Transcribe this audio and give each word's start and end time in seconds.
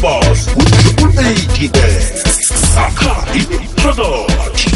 boss. 0.00 0.48
ATS 1.18 2.40
sakha 2.74 3.24
imiphakathi 3.34 4.70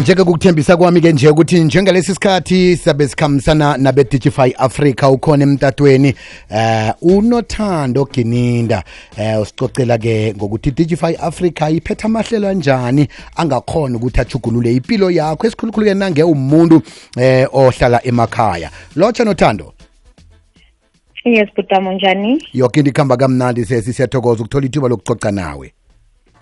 njeke 0.00 0.24
kukuthembisa 0.24 0.76
kwami-ke 0.76 1.12
nje 1.12 1.28
ukuthi 1.28 1.60
njengalesi 1.60 2.14
sikhathi 2.14 2.76
sizabe 2.76 3.08
sikhambisana 3.08 3.76
nabe-digify 3.76 4.54
africa 4.58 5.02
ukhona 5.02 5.44
emtatweni 5.44 6.14
eh 6.50 6.92
unothando 7.02 8.08
gininda 8.12 8.84
eh 9.16 9.40
usicocela-ke 9.42 10.34
ngokuthi 10.36 10.70
digify 10.70 11.16
africa 11.20 11.70
iphetha 11.70 12.04
amahlelo 12.04 12.48
anjani 12.48 13.08
angakhona 13.36 13.96
ukuthi 13.96 14.20
ajugulule 14.20 14.74
impilo 14.74 15.10
yakho 15.10 15.46
esikhulukhulu-ke 15.46 15.94
nange 15.94 16.22
umuntu 16.22 16.82
eh 17.16 17.48
ohlala 17.52 18.06
emakhaya. 18.06 18.70
Lotsha 18.96 19.24
nothando. 19.24 19.73
Yes, 21.24 21.48
Butamo 21.56 21.92
njani? 21.92 22.48
yoke 22.52 22.80
into 22.80 22.90
ikuhamba 22.90 23.16
kamnandi 23.16 23.64
sesi 23.64 23.92
siyathokoza 23.92 24.40
ukuthola 24.42 24.66
ithuba 24.66 24.88
lokucoca 24.88 25.30
nawe 25.32 25.72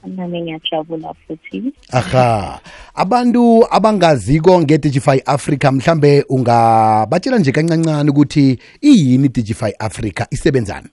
Nami 0.06 0.42
ngiyajabula 0.42 1.14
futhi. 1.14 1.72
aha 1.92 2.60
abantu 2.94 3.66
abangaziko 3.70 4.60
nge-digify 4.62 5.20
africa 5.26 5.70
mhlambe 5.72 6.24
ungabatshela 6.28 7.38
nje 7.38 7.52
kancancane 7.52 8.10
ukuthi 8.10 8.58
iyini 8.80 9.26
i-digify 9.26 9.72
africa 9.78 10.26
isebenzani 10.30 10.88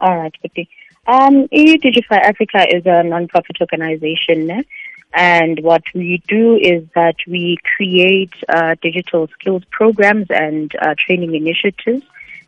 All 0.00 0.16
right, 0.16 0.34
Buti. 0.42 0.68
Um, 1.06 1.46
e-Digify 1.50 2.16
Africa 2.22 2.64
is 2.74 2.86
a 2.86 3.02
non-profit 3.02 3.60
organization, 3.60 4.46
ne? 4.46 4.64
and 5.12 5.60
what 5.62 5.82
we 5.94 6.22
do 6.28 6.56
is 6.56 6.82
that 6.94 7.16
we 7.28 7.58
create 7.76 8.32
uh, 8.48 8.74
digital 8.82 9.28
skills 9.28 9.62
programs 9.70 10.26
and 10.30 10.72
uh, 10.80 10.94
training 10.96 11.34
initiatives 11.34 12.02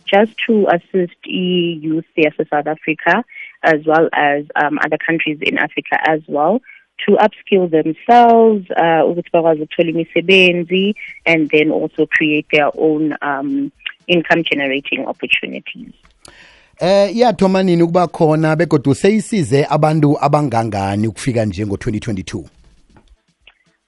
just 0.07 0.33
to 0.47 0.67
assist 0.69 1.17
e-youth 1.27 2.05
yes, 2.17 2.35
South 2.51 2.67
Africa 2.67 3.25
as 3.63 3.85
well 3.87 4.09
as 4.13 4.45
um, 4.57 4.79
other 4.85 4.99
countries 4.99 5.39
in 5.41 5.59
Africa 5.59 5.97
as 6.07 6.21
well 6.29 6.61
to 7.07 7.17
upskill 7.17 7.71
themselves, 7.71 8.71
uh, 8.71 9.11
ukuthi 9.11 9.31
bakwazi 9.33 9.63
ukuthola 9.63 9.91
imisebenzi, 9.91 10.95
and 11.27 11.51
then 11.51 11.71
also 11.71 12.07
create 12.07 12.47
their 12.53 12.71
own 12.79 13.15
um, 13.23 13.73
income 14.07 14.43
generating 14.51 15.07
opportunities. 15.07 15.93
eh 16.81 17.17
iyathoma 17.17 17.63
nini 17.63 17.83
ukuba 17.83 18.07
khona 18.07 18.57
begodwa 18.57 18.95
seyisize 18.95 19.67
abantu 19.71 20.19
abangangani 20.21 21.09
ukufika 21.09 21.45
nje 21.45 21.67
ngo-2022 21.67 22.45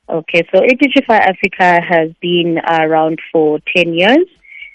Okay, 0.09 0.43
so 0.53 0.61
Digify 0.61 1.19
Africa 1.19 1.81
has 1.81 2.11
been 2.21 2.59
around 2.59 3.19
for 3.33 3.59
10 3.75 3.95
years 3.95 4.29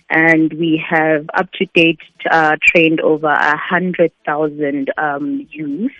and 0.10 0.54
we 0.54 0.84
have 0.90 1.30
up 1.34 1.52
to 1.54 1.66
date 1.74 2.00
uh, 2.30 2.56
trained 2.66 3.00
over 3.02 3.28
a 3.28 3.58
100,000 3.70 4.92
um, 4.98 5.48
youth 5.52 5.92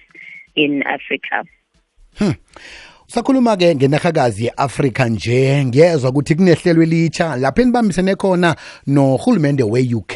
in 0.56 0.84
Africa. 0.84 1.46
Hmm. 2.18 2.32
sakhuluma-ke 3.08 3.76
ngenarhakazi 3.76 4.46
ye-afrika 4.46 5.10
nje 5.10 5.66
ngiyezwa 5.66 6.10
ukuthi 6.10 6.36
kunehlelo 6.36 6.84
elitsha 6.84 7.36
lapho 7.36 7.62
enibambisene 7.62 8.16
khona 8.16 8.56
norhulumende 8.88 9.64
we-uk 9.64 10.14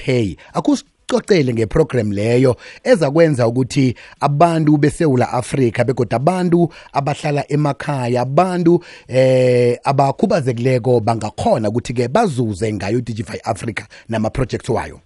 akusicocele 1.03 1.53
ngeprogram 1.53 2.11
leyo 2.11 2.55
ezakwenza 2.83 3.47
ukuthi 3.47 3.95
abantu 4.19 4.77
besewula 4.77 5.31
afrika 5.31 5.83
begodwa 5.83 6.15
abantu 6.15 6.69
abahlala 6.93 7.45
emakhaya 7.51 8.21
abantu 8.21 8.83
eh 9.07 9.77
abakhubazekileko 9.83 10.99
bangakhona 10.99 11.69
ukuthi-ke 11.69 12.07
bazuze 12.07 12.73
ngayo 12.73 12.99
i-digify 12.99 13.39
africa 13.43 13.83
nama-projects 14.09 14.69
wayo 14.69 14.99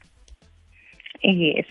Yes. 1.23 1.66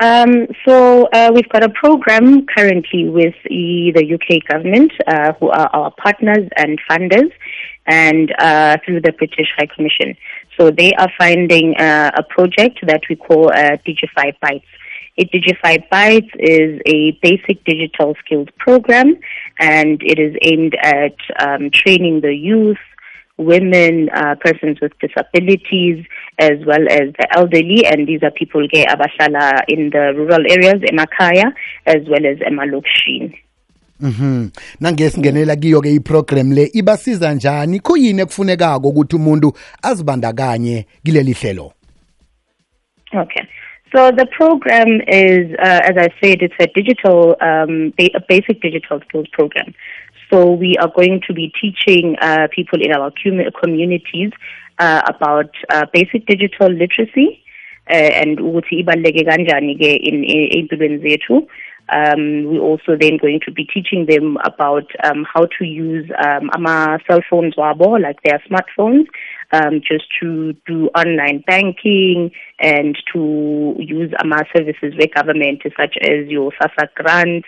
Um, 0.00 0.46
so 0.64 1.08
uh, 1.12 1.30
we've 1.34 1.48
got 1.48 1.64
a 1.64 1.70
program 1.70 2.46
currently 2.46 3.08
with 3.08 3.34
the, 3.44 3.92
the 3.94 4.14
UK 4.14 4.46
government, 4.48 4.92
uh, 5.06 5.32
who 5.40 5.48
are 5.48 5.68
our 5.72 5.90
partners 5.90 6.48
and 6.56 6.78
funders, 6.88 7.32
and 7.86 8.32
uh, 8.38 8.76
through 8.84 9.00
the 9.00 9.12
British 9.12 9.48
High 9.56 9.66
Commission. 9.74 10.16
So 10.56 10.70
they 10.70 10.92
are 10.92 11.08
funding 11.18 11.74
uh, 11.76 12.12
a 12.16 12.22
project 12.22 12.78
that 12.86 13.02
we 13.08 13.16
call 13.16 13.50
uh, 13.50 13.76
Digify 13.86 14.34
Bytes. 14.42 14.62
A 15.18 15.24
Digify 15.24 15.82
Bytes 15.90 16.30
is 16.38 16.80
a 16.86 17.18
basic 17.20 17.64
digital 17.64 18.14
skills 18.24 18.46
program, 18.56 19.18
and 19.58 20.00
it 20.04 20.20
is 20.20 20.36
aimed 20.42 20.76
at 20.80 21.16
um, 21.40 21.70
training 21.72 22.20
the 22.20 22.32
youth, 22.32 22.78
women, 23.38 24.10
uh, 24.10 24.34
persons 24.40 24.80
with 24.80 24.92
disabilities, 25.00 26.04
as 26.38 26.58
well 26.66 26.84
as 26.90 27.12
the 27.18 27.26
elderly, 27.36 27.86
and 27.86 28.06
these 28.06 28.22
are 28.22 28.32
people 28.32 28.66
ke 28.68 28.84
abashala 28.86 29.62
in 29.68 29.90
the 29.90 30.12
rural 30.16 30.44
areas, 30.50 30.82
emakaya, 30.82 31.52
as 31.86 32.02
well 32.08 32.26
as 32.26 32.38
emalokishini. 32.38 33.38
Mhm. 34.00 34.50
Nange 34.80 35.10
singenela 35.10 35.56
kiyo 35.56 35.80
ke 35.80 35.94
iprogram 35.94 36.52
le 36.52 36.70
ibasiza 36.74 37.34
njani? 37.34 37.80
Kuyini 37.80 38.20
ekufunekako 38.22 38.88
ukuthi 38.88 39.16
umuntu 39.16 39.52
azibandakanye 39.82 40.86
kileli 41.04 41.32
hlelo? 41.32 41.72
Okay. 43.14 43.42
So 43.94 44.10
the 44.12 44.26
program 44.26 45.00
is, 45.08 45.56
uh, 45.58 45.80
as 45.82 45.96
I 45.96 46.08
said, 46.20 46.42
it's 46.42 46.54
a 46.60 46.66
digital, 46.66 47.36
um, 47.40 47.94
a 47.98 48.20
basic 48.28 48.60
digital 48.60 49.00
skills 49.08 49.28
program. 49.32 49.72
So 50.30 50.52
we 50.52 50.76
are 50.76 50.92
going 50.94 51.22
to 51.26 51.32
be 51.32 51.52
teaching 51.60 52.16
uh, 52.20 52.48
people 52.54 52.80
in 52.82 52.92
our 52.92 53.10
communities 53.62 54.32
uh, 54.78 55.02
about 55.06 55.50
uh, 55.70 55.86
basic 55.92 56.26
digital 56.26 56.68
literacy 56.68 57.42
uh, 57.90 57.94
and 57.94 58.38
ukuthi 58.38 58.80
in 58.80 60.24
in- 60.24 60.50
ey'mpilweni 60.56 60.98
zethu. 61.06 61.46
Um, 61.90 62.44
we're 62.46 62.60
also 62.60 62.96
then 62.98 63.16
going 63.20 63.40
to 63.46 63.52
be 63.52 63.64
teaching 63.64 64.06
them 64.08 64.36
about 64.44 64.90
um, 65.04 65.24
how 65.32 65.46
to 65.58 65.64
use 65.64 66.10
um, 66.22 66.50
ama 66.54 66.98
cell 67.08 67.20
phones 67.28 67.54
wabo, 67.54 68.00
like 68.00 68.22
their 68.22 68.42
smartphones, 68.50 69.06
um, 69.52 69.80
just 69.80 70.04
to 70.20 70.52
do 70.66 70.88
online 70.88 71.42
banking 71.46 72.30
and 72.58 72.96
to 73.12 73.74
use 73.78 74.12
our 74.22 74.46
services 74.54 74.94
where 74.98 75.08
government, 75.14 75.62
such 75.78 75.96
as 76.02 76.28
your 76.28 76.52
SASSA 76.60 76.88
grant, 76.94 77.44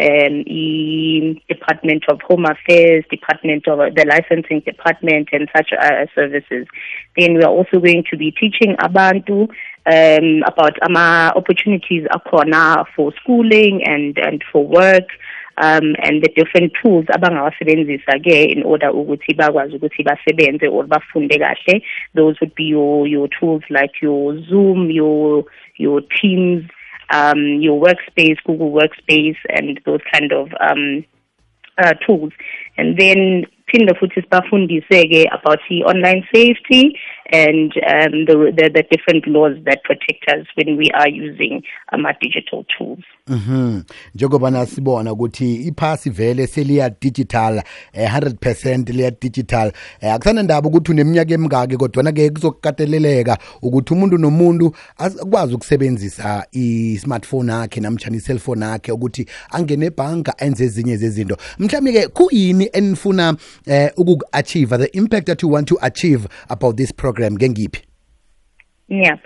um, 0.00 0.42
the 0.44 1.40
Department 1.48 2.04
of 2.08 2.20
Home 2.28 2.46
Affairs, 2.46 3.04
Department 3.10 3.68
of 3.68 3.78
the 3.94 4.04
Licensing 4.08 4.60
Department, 4.60 5.28
and 5.32 5.48
such 5.56 5.70
uh, 5.72 6.06
services. 6.14 6.66
Then 7.16 7.34
we 7.34 7.42
are 7.42 7.50
also 7.50 7.78
going 7.78 8.04
to 8.10 8.16
be 8.16 8.32
teaching 8.32 8.74
Abantu 8.80 9.48
um, 9.86 10.42
about 10.46 10.78
ama 10.82 11.32
opportunities 11.36 12.06
akhona 12.10 12.84
for 12.96 13.12
schooling 13.20 13.82
and 13.84 14.18
and 14.18 14.42
for 14.50 14.66
work. 14.66 15.08
Um, 15.56 15.94
and 16.02 16.20
the 16.20 16.30
different 16.34 16.72
tools 16.82 17.04
abangawasebenzisa 17.06 18.18
ke 18.24 18.50
in 18.50 18.64
order 18.64 18.90
ukuthi 18.90 19.34
bakwazi 19.36 19.76
ukuthi 19.76 20.02
basebenze 20.02 20.66
or 20.68 20.84
bafunde 20.84 21.38
kahle 21.38 21.80
those 22.14 22.34
would 22.40 22.52
be 22.56 22.64
your 22.64 23.06
your 23.06 23.28
tools 23.28 23.62
like 23.70 24.02
your 24.02 24.36
zoom 24.50 24.90
your 24.90 25.44
your 25.76 26.00
teams 26.20 26.64
um, 27.10 27.62
your 27.62 27.80
workspace 27.80 28.36
google 28.44 28.72
workspace 28.72 29.38
and 29.48 29.80
those 29.86 30.00
kind 30.12 30.32
of 30.32 30.50
um, 30.58 31.04
uh, 31.78 31.94
tools 32.04 32.32
and 32.76 32.98
then 32.98 33.46
phinde 33.66 33.94
futhi 33.94 34.22
sibafundise 34.22 35.04
ke 35.08 35.28
about 35.32 35.60
the 35.68 35.84
online 35.84 36.24
safety 36.34 36.98
and 37.32 37.72
um, 37.76 38.24
the, 38.26 38.52
the 38.56 38.70
the 38.74 38.82
different 38.90 39.26
laws 39.26 39.56
that 39.64 39.82
protect 39.84 40.24
us 40.28 40.46
when 40.56 40.76
we 40.76 40.90
are 40.90 41.08
using 41.08 41.62
um, 41.92 42.06
our 42.06 42.14
digital 42.20 42.64
tools. 42.76 43.04
Mhm. 43.28 43.82
Njengoba 44.14 44.50
nasibona 44.50 45.12
ukuthi 45.12 45.54
iphasi 45.54 46.10
vele 46.10 46.46
seliya 46.46 46.90
digital 47.00 47.62
eh, 47.92 48.10
100% 48.14 48.92
liya 48.92 49.10
digital. 49.10 49.72
Eh, 50.00 50.14
akusana 50.14 50.42
ndaba 50.42 50.68
ukuthi 50.68 50.92
uneminyaka 50.92 51.34
emingaki 51.34 51.76
kodwa 51.76 52.12
ke 52.12 52.30
kuzokukateleleka 52.30 53.38
ukuthi 53.62 53.94
umuntu 53.94 54.18
nomuntu 54.18 54.76
akwazi 54.98 55.54
ukusebenzisa 55.54 56.46
i-smartphone 56.52 57.52
yakhe 57.52 57.80
namtjani 57.80 58.16
i-cellphone 58.16 58.64
yakhe 58.64 58.92
ukuthi 58.92 59.26
angene 59.50 59.86
ebhanka 59.86 60.34
enze 60.38 60.64
ezinye 60.64 60.96
zezinto. 60.96 61.36
Mhlawumbe 61.58 61.92
ke 61.92 62.08
kuyini 62.08 62.68
enifuna 62.72 63.36
eh, 63.66 63.90
ukuku-achieve 63.96 64.78
the 64.78 64.96
impact 64.96 65.26
that 65.26 65.42
you 65.42 65.48
want 65.48 65.68
to 65.68 65.76
achieve 65.82 66.26
about 66.48 66.76
this 66.76 66.92
program 66.92 67.34
ngengiphi 67.34 67.82
Yeah. 68.88 69.16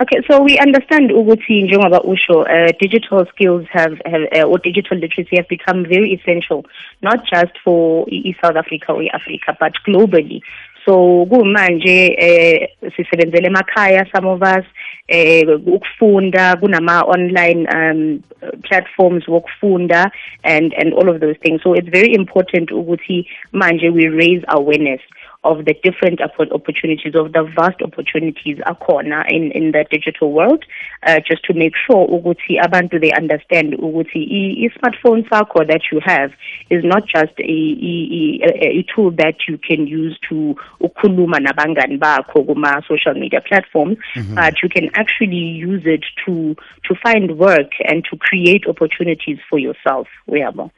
Okay, 0.00 0.20
so 0.28 0.42
we 0.42 0.58
understand 0.58 1.12
ukuthi 1.12 1.62
njengoba 1.62 2.00
usho 2.02 2.40
uh, 2.40 2.72
digital 2.80 3.26
skills 3.26 3.66
have, 3.70 4.00
have 4.04 4.26
uh, 4.32 4.50
or 4.50 4.58
digital 4.58 4.98
literacy 4.98 5.36
have 5.36 5.48
become 5.48 5.84
very 5.84 6.12
essential 6.12 6.64
not 7.02 7.20
just 7.32 7.52
for 7.64 8.06
South 8.42 8.56
Africa 8.56 8.92
or 8.92 9.04
Africa 9.14 9.56
but 9.60 9.72
globally. 9.86 10.42
So 10.84 11.26
kumanje 11.30 12.14
eh 12.18 12.68
sisebenzele 12.96 13.46
emakhaya 13.46 14.06
some 14.14 14.26
of 14.26 14.42
us 14.42 14.64
eh 15.08 15.44
ukufunda 15.66 16.56
kunama 16.56 17.02
online 17.06 17.66
um 17.74 18.22
platforms 18.62 19.24
wokufunda 19.28 20.10
and 20.44 20.74
and 20.74 20.92
all 20.94 21.08
of 21.08 21.20
those 21.20 21.36
things. 21.42 21.62
So 21.62 21.74
it's 21.74 21.88
very 21.88 22.14
important 22.14 22.70
ukuthi 22.70 23.26
manje 23.52 23.90
we 23.92 24.08
raise 24.08 24.42
awareness 24.48 25.00
of 25.44 25.64
the 25.64 25.74
different 25.82 26.20
opportunities, 26.20 27.14
of 27.16 27.32
the 27.32 27.42
vast 27.56 27.82
opportunities 27.82 28.58
akhona 28.66 29.24
in, 29.28 29.50
in 29.52 29.72
the 29.72 29.84
digital 29.90 30.32
world, 30.32 30.64
uh, 31.06 31.18
just 31.28 31.42
to 31.44 31.52
make 31.52 31.72
sure 31.86 32.06
ukuthi 32.06 32.58
abantu 32.60 33.00
they 33.00 33.12
understand 33.12 33.74
ukuthi 33.74 34.22
i- 34.22 34.66
i-smartphone 34.66 35.28
sakho 35.28 35.66
that 35.66 35.82
you 35.90 36.00
have 36.00 36.32
is 36.70 36.84
not 36.84 37.04
just 37.06 37.32
a, 37.40 37.42
a, 37.42 38.40
a, 38.44 38.66
a 38.78 38.82
tool 38.94 39.10
that 39.10 39.34
you 39.48 39.58
can 39.58 39.86
use 39.86 40.16
to 40.28 40.54
ukhuluma 40.80 41.40
nabangani 41.40 41.98
bakho 41.98 42.44
kuma 42.46 42.82
social 42.86 43.14
media 43.14 43.40
platforms, 43.40 43.98
but 44.34 44.62
you 44.62 44.68
can 44.68 44.90
actually 44.94 45.36
use 45.36 45.82
it 45.86 46.04
to 46.24 46.54
to 46.84 46.94
find 47.02 47.36
work 47.38 47.70
and 47.84 48.04
to 48.04 48.16
create 48.16 48.66
opportunities 48.68 49.38
for 49.50 49.58
yourself. 49.58 50.06
Uyabo. 50.28 50.70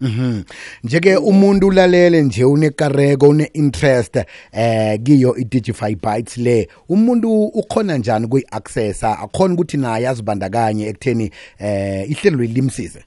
Mhm. 0.00 0.42
Njeke 0.84 1.16
umuntu 1.16 1.66
ulalele 1.66 2.22
nje 2.22 2.44
unekareko 2.44 3.28
une-interest 3.28 4.16
eh 4.52 5.02
kiyo 5.02 5.36
i-Digify 5.36 5.94
Bytes 5.94 6.36
le 6.36 6.68
umuntu 6.88 7.44
ukhona 7.44 7.96
njani 7.98 8.26
kuyi-accessa 8.28 9.18
akhona 9.18 9.54
ukuthi 9.54 9.76
naye 9.76 10.08
azibandakanye 10.08 10.88
ekutheni 10.88 11.30
eh 11.58 12.10
ihlelo 12.10 12.42
limsize 12.42 13.04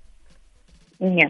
Yeah. 0.99 1.29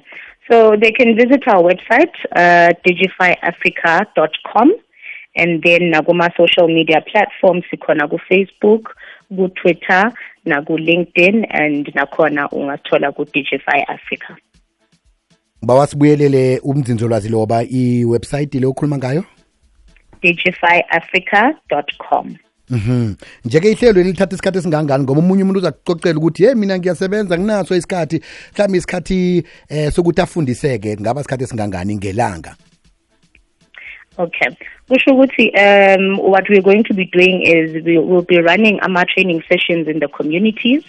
So 0.50 0.76
they 0.82 0.92
can 0.92 1.16
visit 1.16 1.48
our 1.48 1.62
website, 1.62 2.16
uh, 2.36 2.74
digifyafrica.com, 2.84 4.72
and 5.36 5.62
then 5.62 5.92
nakuma-social 5.92 6.68
media 6.68 7.02
platforms, 7.02 7.64
sikhona 7.72 8.10
ku 8.10 8.18
Facebook, 8.28 8.96
ku 9.30 9.48
Twitter, 9.50 10.12
na 10.46 10.62
ku 10.62 10.74
LinkedIn, 10.74 11.46
and 11.52 11.86
nakhona 11.94 12.50
ungathola 12.50 13.16
ku 13.16 13.26
Digify 13.26 13.84
Africa. 13.88 14.38
Bawasibuyelele 15.62 16.60
umzinzolwazi 16.64 17.30
loba 17.30 17.64
i-website 17.64 18.60
le 18.60 18.68
okhuluma 18.68 18.98
ngayo 18.98 19.24
digifyafrica.com. 20.22 22.36
Mhm. 22.70 23.14
Njeke 23.46 23.72
ihlelo 23.72 24.04
lithatha 24.04 24.34
isikhathi 24.34 24.58
esingangani 24.58 25.04
ngoba 25.04 25.20
umunye 25.20 25.44
umuntu 25.44 25.60
uzakucocela 25.60 26.18
ukuthi 26.18 26.44
hey 26.44 26.56
mina 26.56 26.78
ngiyasebenza 26.78 27.38
nginaso 27.38 27.76
isikhathi 27.76 28.22
mhlawumbe 28.54 28.78
isikhathi 28.78 29.44
eh 29.70 29.92
sokuthi 29.92 30.22
afundiseke 30.22 30.98
ngaba 31.02 31.22
isikhathi 31.22 31.44
esingangani 31.44 31.96
ngelanga 31.96 32.56
Okay. 34.20 34.50
Kusho 34.90 35.12
ukuthi 35.12 35.50
um, 35.56 36.20
what 36.20 36.50
we're 36.50 36.62
going 36.62 36.84
to 36.84 36.94
be 36.94 37.06
doing 37.06 37.42
is 37.42 37.82
we 37.86 37.98
will 37.98 38.22
be 38.22 38.42
running 38.42 38.78
AMA 38.82 39.06
training 39.06 39.42
sessions 39.48 39.88
in 39.88 40.00
the 40.00 40.10
communities 40.10 40.84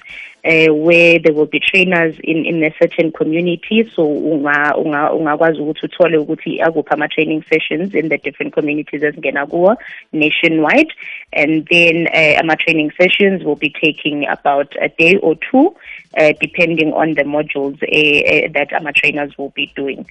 uh, 0.44 0.72
where 0.74 1.18
there 1.18 1.32
will 1.32 1.46
be 1.46 1.60
trainers 1.60 2.16
in, 2.22 2.44
in 2.46 2.62
a 2.62 2.74
certain 2.80 3.12
community. 3.12 3.90
So 3.94 4.06
unga 4.06 4.74
unga 4.76 5.12
ungakwazi 5.12 5.60
ukuthi 5.60 5.86
uthole 5.86 6.16
ukuthi 6.16 6.62
akuphi 6.62 6.92
ama 6.92 7.08
training 7.08 7.44
sessions 7.48 7.94
in 7.94 8.08
the 8.08 8.18
different 8.18 8.54
communities 8.54 9.02
ezingena 9.02 9.46
kuwo 9.46 9.76
nationwide. 10.12 10.92
And 11.32 11.66
then 11.70 12.08
uh, 12.08 12.40
AMA 12.40 12.56
training 12.56 12.92
sessions 12.98 13.44
will 13.44 13.56
be 13.56 13.70
taking 13.70 14.26
about 14.26 14.74
a 14.80 14.88
day 14.88 15.16
or 15.16 15.36
two 15.36 15.74
uh, 16.16 16.32
depending 16.40 16.92
on 16.92 17.14
the 17.14 17.22
modules 17.22 17.74
uh, 17.82 18.48
that 18.52 18.72
AMA 18.72 18.92
trainers 18.92 19.36
will 19.38 19.50
be 19.50 19.72
doing. 19.76 20.06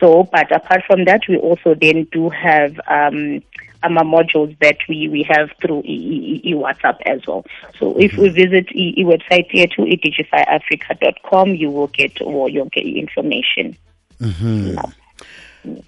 So, 0.00 0.24
but 0.24 0.50
apart 0.50 0.82
from 0.86 1.04
that, 1.04 1.22
we 1.28 1.36
also 1.36 1.74
then 1.74 2.04
do 2.10 2.28
have 2.30 2.80
um, 2.88 3.42
AMA 3.84 4.02
modules 4.02 4.56
that 4.60 4.78
we, 4.88 5.08
we 5.08 5.22
have 5.28 5.50
through 5.60 5.82
e, 5.84 6.40
e, 6.44 6.50
e 6.50 6.54
WhatsApp 6.54 7.00
as 7.06 7.26
well. 7.26 7.44
So 7.78 7.98
if 7.98 8.16
we 8.16 8.28
visit 8.28 8.70
e, 8.72 8.94
e 8.96 9.04
website 9.04 9.50
here 9.50 9.66
to 9.66 9.82
edigifyafrica.com, 9.82 11.54
you 11.54 11.70
will 11.70 11.88
get 11.88 12.20
all 12.20 12.48
your 12.48 12.66
get 12.66 12.84
information. 12.84 13.76
Mhm. 14.20 14.76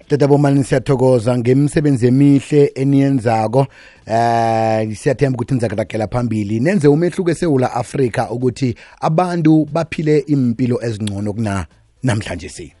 tata 0.07 0.27
bomani 0.27 0.63
siyathokoza 0.63 1.37
ngemisebenzi 1.37 2.07
emihle 2.07 2.71
eniyenzako 2.75 3.67
eh 4.07 4.95
siyathemba 4.95 5.35
ukuthi 5.35 5.53
nizakuragela 5.53 6.07
phambili 6.07 6.59
nenze 6.59 6.87
umehluko 6.87 7.31
esewula 7.31 7.73
afrika 7.73 8.31
ukuthi 8.31 8.75
abantu 9.01 9.65
baphile 9.73 10.17
impilo 10.19 10.83
ezingcono 10.83 11.33
kuna 11.33 11.65
namhlanje 12.03 12.49
si 12.49 12.73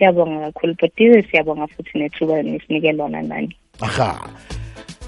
Siyabonga 0.00 0.40
kakhulu 0.40 0.74
Bhotile, 0.74 1.22
siyabonga 1.22 1.66
futhi 1.66 1.98
nethuba 1.98 2.42
nisinike 2.42 2.92
lona 2.92 3.22
nani. 3.22 3.56
Aha. 3.80 4.30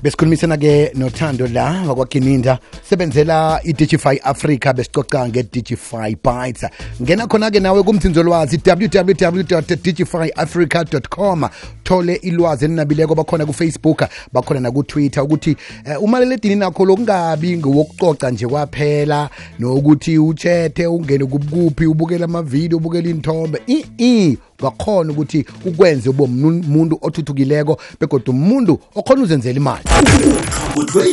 Besikhulumisana 0.02 0.56
ke 0.56 0.90
nothando 0.94 1.46
la 1.46 1.84
wakwakininda 1.86 2.58
sebenzela 2.82 3.60
i-digify 3.64 4.18
africa 4.24 4.72
besicoca 4.74 5.28
nge-digify 5.28 6.16
bites. 6.24 6.64
Ngena 7.02 7.26
khona-ke 7.26 7.60
nawe 7.60 7.82
kumthinzolwazi 7.82 8.60
www 8.66 9.76
digifyafrica 9.82 10.84
com. 11.08 11.48
Thole 11.84 12.14
ilwazi 12.14 12.64
elinabileko 12.64 13.14
bakhona 13.14 13.46
kufacebook 13.46 14.02
bakhona 14.32 14.60
nakutwitter 14.60 15.22
ukuthi 15.22 15.56
uh, 15.86 16.02
umaleledini 16.02 16.56
nakho 16.56 16.84
lokungabi 16.84 17.56
ngowokucoca 17.56 18.30
nje 18.30 18.46
kwaphela 18.46 19.30
nokuthi 19.58 20.18
utshethe 20.18 20.86
ungene 20.86 21.24
kubukuphi 21.24 21.86
ubukele 21.86 22.24
amavidiyo 22.24 22.76
ubukele 22.76 23.10
inthombe 23.10 23.62
i 23.68 24.38
ungakhona 24.62 25.12
ukuthi 25.12 25.44
ukwenze 25.64 26.08
ube 26.08 26.22
umuntu 26.22 26.98
othuthukileko 27.02 27.78
begodwa 28.00 28.34
umuntu 28.34 28.78
okhona 28.94 29.22
uzenzela 29.22 29.56
imali 29.56 29.84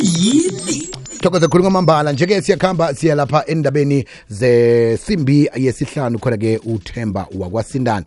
yini? 0.01 0.89
thokoze 1.21 1.47
khulu 1.47 1.63
kwamambala 1.63 2.11
njeke 2.11 2.41
siyakhamba 2.41 2.93
siya 2.93 3.15
lapha 3.15 3.43
endabeni 3.47 4.05
zesimbi 4.29 5.49
yesihlanu 5.55 6.19
khona-ke 6.19 6.59
uthemba 6.65 7.27
wakwasindana 7.39 8.05